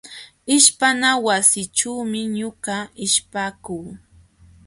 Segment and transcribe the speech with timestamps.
[0.55, 3.89] Ishpana wasićhuumi ñuqa ishpakuu.